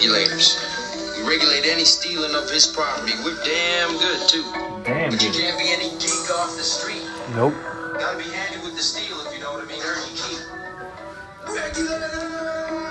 [0.00, 0.56] regulators.
[1.18, 3.12] We regulate any stealing of his property.
[3.22, 4.42] We're damn good, too.
[4.82, 7.02] Damn, But you can't be any geek off the street.
[7.34, 7.52] Nope.
[7.98, 9.82] Gotta be handy with the steel, if you know what I mean.
[9.84, 10.40] Earn your keep.
[11.54, 12.86] Regulators!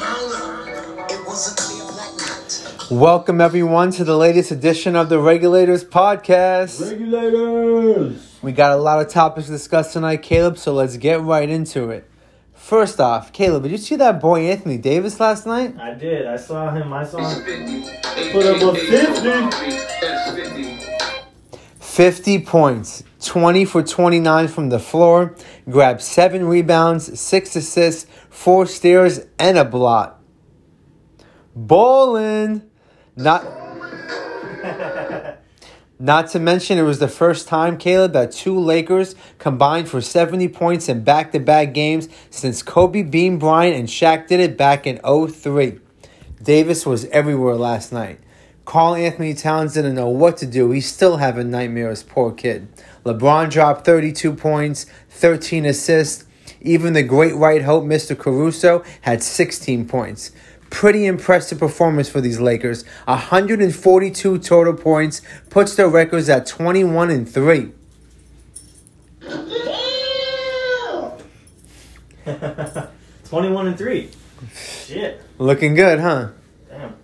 [0.00, 1.10] Mount.
[1.12, 2.90] It was a clear black night.
[2.90, 6.90] Welcome everyone to the latest edition of the Regulators Podcast.
[6.90, 8.38] Regulators.
[8.40, 11.90] We got a lot of topics to discuss tonight, Caleb, so let's get right into
[11.90, 12.08] it.
[12.64, 15.78] First off, Caleb, did you see that boy Anthony Davis last night?
[15.78, 16.26] I did.
[16.26, 16.94] I saw him.
[16.94, 17.82] I saw him.
[18.32, 19.50] Put Put up a 50.
[21.78, 25.36] 50 points, 20 for 29 from the floor,
[25.68, 30.18] grabbed 7 rebounds, 6 assists, 4 steals, and a blot.
[31.54, 32.70] Ballin'!
[33.14, 33.44] Not.
[35.98, 40.48] Not to mention, it was the first time, Caleb, that two Lakers combined for 70
[40.48, 44.88] points in back to back games since Kobe Bean Bryant and Shaq did it back
[44.88, 45.78] in 03.
[46.42, 48.18] Davis was everywhere last night.
[48.64, 50.70] Karl-Anthony Towns didn't know what to do.
[50.72, 52.66] He's still having nightmares, poor kid.
[53.04, 56.24] LeBron dropped 32 points, 13 assists.
[56.60, 58.18] Even the great right hope, Mr.
[58.18, 60.32] Caruso, had 16 points.
[60.74, 62.84] Pretty impressive performance for these Lakers.
[63.04, 67.70] 142 total points puts their records at 21 and 3.
[73.24, 74.10] 21 and 3.
[74.52, 75.22] Shit.
[75.38, 76.30] Looking good, huh?
[76.68, 76.96] Damn.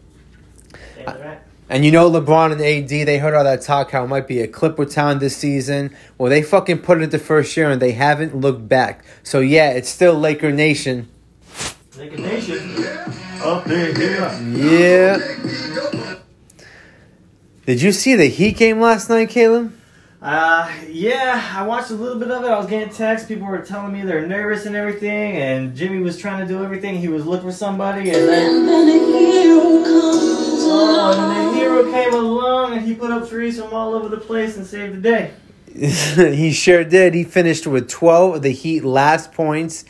[0.96, 1.38] Damn.
[1.68, 4.41] And you know LeBron and AD, they heard all that talk how it might be
[4.41, 5.94] a Clipper town this season.
[6.18, 9.04] Well, they fucking put it the first year and they haven't looked back.
[9.22, 11.08] So yeah, it's still Laker Nation.
[11.96, 12.89] Laker Nation.
[13.42, 14.38] Up in here.
[14.55, 16.19] Yeah.
[17.64, 19.72] Did you see the Heat game last night, Caleb?
[20.20, 22.48] Uh, yeah, I watched a little bit of it.
[22.48, 23.27] I was getting texts.
[23.27, 25.36] People were telling me they're nervous and everything.
[25.38, 26.98] And Jimmy was trying to do everything.
[26.98, 28.10] He was looking for somebody.
[28.10, 28.69] And then,
[30.72, 34.10] oh, and then the hero came along and he put up threes from all over
[34.10, 35.32] the place and saved the day.
[35.75, 37.14] he sure did.
[37.14, 39.84] He finished with 12 of the Heat last points,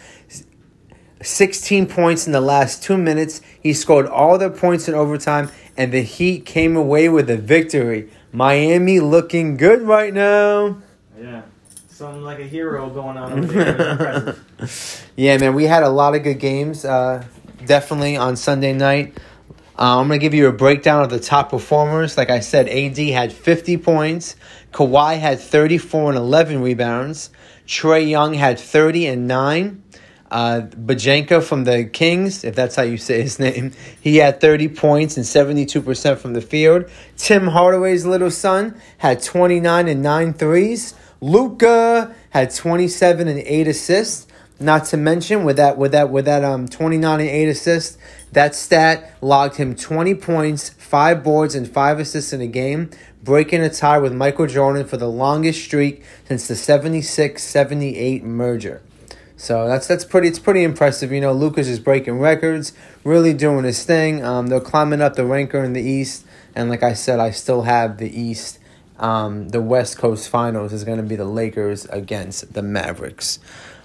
[1.22, 3.42] 16 points in the last two minutes.
[3.60, 8.08] He scored all their points in overtime, and the Heat came away with a victory.
[8.32, 10.78] Miami looking good right now.
[11.18, 11.42] Yeah.
[11.88, 13.68] Something like a hero going on over there.
[13.68, 15.06] It was impressive.
[15.16, 16.84] Yeah, man, we had a lot of good games.
[16.84, 17.24] Uh,
[17.66, 19.18] definitely on Sunday night.
[19.78, 22.16] Uh, I'm gonna give you a breakdown of the top performers.
[22.16, 24.36] Like I said, AD had 50 points.
[24.72, 27.30] Kawhi had 34 and 11 rebounds.
[27.66, 29.82] Trae Young had 30 and 9.
[30.30, 34.68] Uh, Bajenka from the Kings, if that's how you say his name, he had 30
[34.68, 36.84] points and 72% from the field.
[37.16, 40.94] Tim Hardaway's little son had 29 and 9 threes.
[41.20, 44.26] Luka had 27 and 8 assists.
[44.62, 47.96] Not to mention with that with that with that um 29 and 8 assists,
[48.32, 52.90] that stat logged him 20 points, 5 boards and 5 assists in a game,
[53.22, 58.82] breaking a tie with Michael Jordan for the longest streak since the 76-78 merger.
[59.40, 61.10] So that's that's pretty it's pretty impressive.
[61.10, 62.74] You know, Luka's is breaking records,
[63.04, 64.22] really doing his thing.
[64.22, 67.62] Um, they're climbing up the ranker in the East, and like I said, I still
[67.62, 68.58] have the East.
[68.98, 73.38] Um, the West Coast Finals is going to be the Lakers against the Mavericks.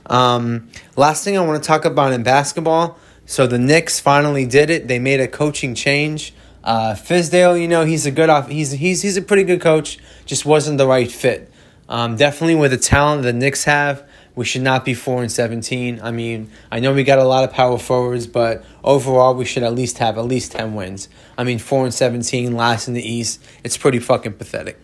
[0.08, 0.68] Um,
[0.98, 3.00] last thing I want to talk about in basketball.
[3.26, 4.90] So the Knicks finally did it.
[4.90, 6.34] They made a coaching change.
[6.66, 8.50] Uh, Fizdale, you know, he's a good off.
[8.50, 10.00] He's he's he's a pretty good coach.
[10.26, 11.50] Just wasn't the right fit.
[11.88, 14.06] Um, definitely with the talent the Knicks have,
[14.36, 16.00] we should not be four and seventeen.
[16.04, 19.64] I mean, I know we got a lot of power forwards, but overall we should
[19.64, 21.08] at least have at least ten wins.
[21.38, 23.42] I mean, four and seventeen, last in the East.
[23.64, 24.80] It's pretty fucking pathetic.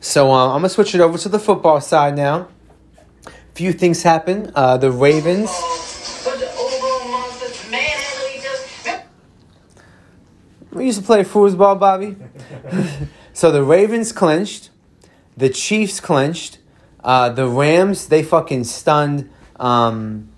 [0.00, 2.48] So uh, I'm gonna switch it over to the football side now.
[3.54, 4.50] Few things happen.
[4.54, 5.50] Uh, the Ravens.
[10.72, 12.16] We used to play foosball, Bobby.
[13.32, 14.70] so the Ravens clinched,
[15.36, 16.58] the Chiefs clinched,
[17.02, 20.28] uh, the Rams they fucking stunned um,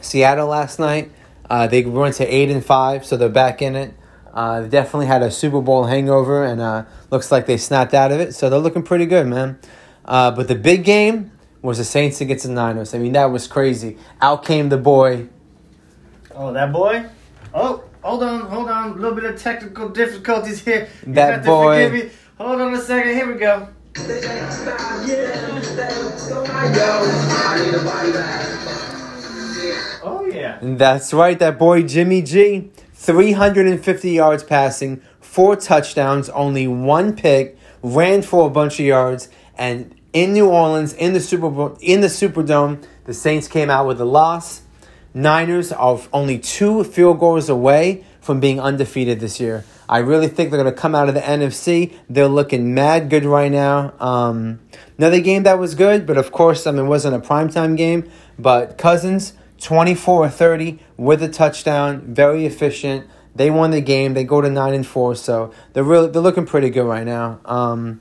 [0.00, 1.10] Seattle last night.
[1.48, 3.94] Uh, they went to eight and five, so they're back in it.
[4.32, 8.10] Uh, they definitely had a Super Bowl hangover, and uh, looks like they snapped out
[8.10, 8.34] of it.
[8.34, 9.58] So they're looking pretty good, man.
[10.04, 12.94] Uh, but the big game was the Saints against the Niners.
[12.94, 13.98] I mean, that was crazy.
[14.20, 15.28] Out came the boy.
[16.34, 17.04] Oh, that boy?
[17.52, 18.92] Oh, hold on, hold on.
[18.92, 20.88] A little bit of technical difficulties here.
[21.06, 22.10] You That boy.
[22.38, 23.14] Hold on a second.
[23.14, 23.68] Here we go.
[30.04, 30.58] Oh, yeah.
[30.62, 32.70] That's right, that boy Jimmy G.
[32.94, 39.28] 350 yards passing, four touchdowns, only one pick, ran for a bunch of yards,
[39.58, 43.88] and in New Orleans, in the Super Bowl, in the Superdome, the Saints came out
[43.88, 44.62] with a loss.
[45.14, 49.64] Niners are only two field goals away from being undefeated this year.
[49.88, 51.92] I really think they're going to come out of the NFC.
[52.08, 53.92] They're looking mad good right now.
[54.00, 54.60] Um,
[54.96, 58.10] another game that was good, but of course, I mean, it wasn't a primetime game.
[58.38, 63.06] But Cousins, 24 30 with a touchdown, very efficient.
[63.34, 64.14] They won the game.
[64.14, 67.40] They go to 9 and 4, so they're really they're looking pretty good right now.
[67.44, 68.00] Um,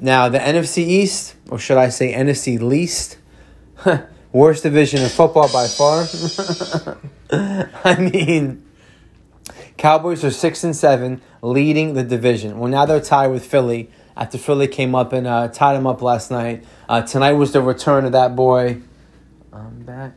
[0.00, 3.18] now, the NFC East, or should I say NFC least,
[4.32, 6.06] worst division in football by far.
[7.84, 8.64] I mean,
[9.82, 12.60] Cowboys are six and seven, leading the division.
[12.60, 16.00] Well, now they're tied with Philly after Philly came up and uh, tied them up
[16.00, 16.64] last night.
[16.88, 18.80] Uh, tonight was the return of that boy.
[19.52, 20.12] I'm back.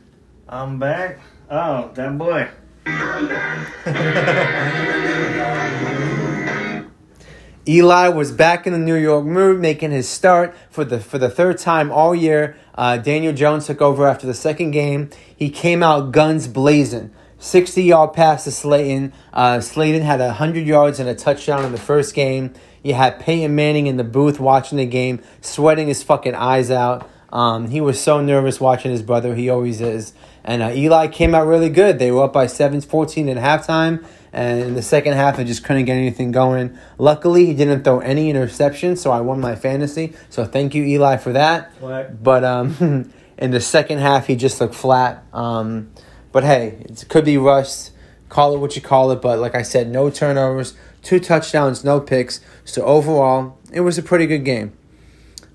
[0.48, 1.18] I'm back.
[1.50, 2.48] Oh, that boy.
[7.68, 11.28] Eli was back in the New York mood, making his start for the for the
[11.28, 12.56] third time all year.
[12.76, 15.10] Uh, Daniel Jones took over after the second game.
[15.36, 17.10] He came out guns blazing.
[17.46, 19.12] 60 yard pass to Slayton.
[19.32, 22.52] Uh, Slayton had 100 yards and a touchdown in the first game.
[22.82, 27.08] You had Peyton Manning in the booth watching the game, sweating his fucking eyes out.
[27.32, 29.34] Um, he was so nervous watching his brother.
[29.34, 30.12] He always is.
[30.44, 31.98] And uh, Eli came out really good.
[31.98, 34.04] They were up by 7 14 at halftime.
[34.32, 36.76] And in the second half, they just couldn't get anything going.
[36.98, 40.14] Luckily, he didn't throw any interceptions, so I won my fantasy.
[40.30, 41.72] So thank you, Eli, for that.
[41.80, 42.22] What?
[42.22, 45.24] But um, in the second half, he just looked flat.
[45.32, 45.90] Um,
[46.36, 47.92] but hey, it could be rust.
[48.28, 49.22] Call it what you call it.
[49.22, 52.40] But like I said, no turnovers, two touchdowns, no picks.
[52.62, 54.76] So overall, it was a pretty good game.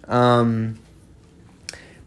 [0.07, 0.79] Um,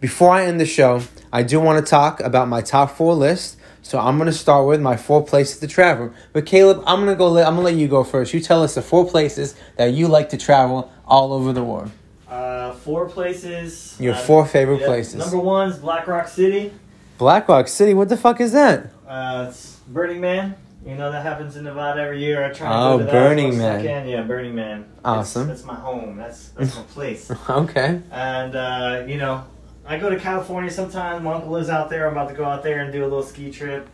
[0.01, 3.59] before I end the show, I do want to talk about my top four list.
[3.83, 6.13] So I'm gonna start with my four places to travel.
[6.33, 7.29] But Caleb, I'm gonna go.
[7.39, 8.35] I'm gonna let you go first.
[8.35, 11.93] You tell us the four places that you like to travel all over the world.
[12.29, 13.95] Uh, four places.
[14.01, 15.15] Your Uh, four favorite yeah, places.
[15.15, 16.73] Number one is Black Rock City.
[17.19, 17.95] Black Rock City.
[17.95, 18.91] What the fuck is that?
[19.07, 20.57] Uh, it's Burning Man.
[20.85, 22.45] You know that happens in Nevada every year.
[22.45, 22.69] I try.
[22.71, 23.83] Oh, to go to Burning I Man.
[23.83, 24.09] can.
[24.09, 24.85] Yeah, Burning Man.
[25.05, 25.47] Awesome.
[25.49, 26.17] That's, my home.
[26.17, 27.31] That's that's my place.
[27.49, 28.01] Okay.
[28.11, 29.45] And uh, you know,
[29.87, 31.23] I go to California sometimes.
[31.25, 32.07] My uncle lives out there.
[32.07, 33.89] I'm about to go out there and do a little ski trip.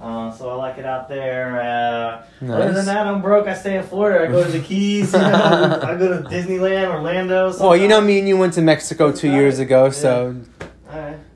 [0.00, 1.62] Uh, so I like it out there.
[1.62, 3.46] Uh, Other than that, I'm broke.
[3.46, 4.24] I stay in Florida.
[4.24, 5.12] I go to the Keys.
[5.14, 5.24] You know,
[5.82, 7.56] I go to Disneyland, Orlando.
[7.58, 10.53] Well, you know, me and you went to Mexico two years ago, so All right.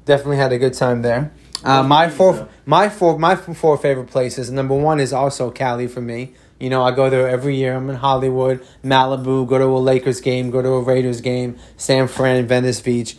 [0.08, 1.30] Definitely had a good time there.
[1.62, 4.50] Uh, my four, my four, my four favorite places.
[4.50, 6.34] Number one is also Cali for me.
[6.58, 7.76] You know, I go there every year.
[7.76, 9.46] I'm in Hollywood, Malibu.
[9.46, 10.50] Go to a Lakers game.
[10.50, 11.56] Go to a Raiders game.
[11.76, 13.16] San Fran, Venice Beach.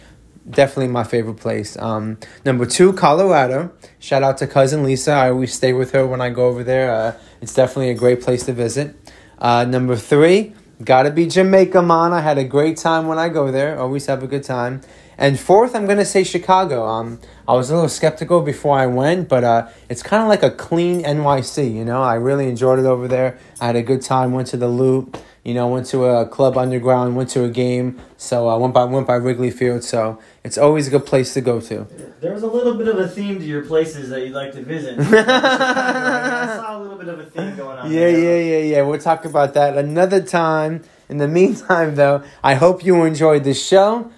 [0.49, 1.77] Definitely my favorite place.
[1.77, 3.71] Um, number two, Colorado.
[3.99, 5.11] Shout out to cousin Lisa.
[5.11, 6.91] I always stay with her when I go over there.
[6.91, 8.95] Uh, it's definitely a great place to visit.
[9.37, 10.53] Uh, number three,
[10.83, 12.13] gotta be Jamaica, man.
[12.13, 13.77] I had a great time when I go there.
[13.77, 14.81] Always have a good time.
[15.17, 16.85] And fourth, I'm gonna say Chicago.
[16.85, 20.43] Um, I was a little skeptical before I went, but uh, it's kind of like
[20.43, 21.73] a clean NYC.
[21.73, 23.37] You know, I really enjoyed it over there.
[23.59, 24.31] I had a good time.
[24.31, 25.17] Went to the Loop.
[25.43, 27.15] You know, went to a club underground.
[27.15, 27.99] Went to a game.
[28.17, 29.83] So I went by went by Wrigley Field.
[29.83, 31.87] So it's always a good place to go to.
[32.19, 34.99] There's a little bit of a theme to your places that you'd like to visit.
[34.99, 37.91] I saw a little bit of a theme going on.
[37.91, 38.19] Yeah, there.
[38.19, 38.81] yeah, yeah, yeah.
[38.81, 40.83] We'll talk about that another time.
[41.07, 44.11] In the meantime, though, I hope you enjoyed the show.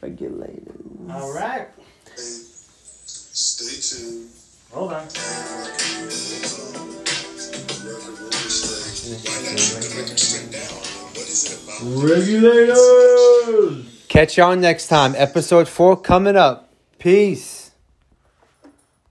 [0.00, 0.74] Regulators.
[1.10, 1.68] All right.
[2.16, 4.30] Stay tuned.
[4.72, 5.08] Hold on.
[11.82, 12.78] Regulators.
[14.08, 15.14] Catch y'all next time.
[15.16, 16.72] Episode four coming up.
[16.98, 17.63] Peace.